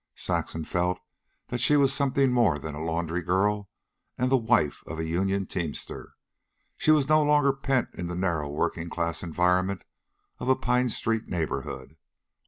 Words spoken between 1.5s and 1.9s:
she